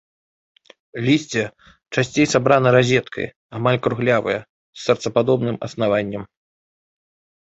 Лісце 1.07 1.41
часцей 1.99 2.25
сабрана 2.33 2.69
разеткай, 2.75 3.27
амаль 3.59 3.77
круглявае, 3.89 4.39
з 4.79 4.87
сэрцападобным 4.87 5.55
аснаваннем. 5.69 6.23